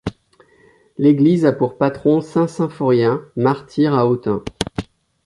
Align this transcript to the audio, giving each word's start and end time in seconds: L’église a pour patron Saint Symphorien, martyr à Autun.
L’église 0.97 1.45
a 1.45 1.51
pour 1.53 1.77
patron 1.77 2.21
Saint 2.21 2.47
Symphorien, 2.47 3.23
martyr 3.35 3.93
à 3.93 4.07
Autun. 4.07 4.43